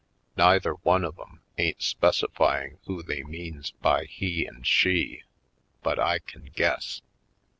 [0.35, 5.25] Neither one of 'em ain't specifying who they means by "he" and "she"
[5.83, 7.03] but I can guess.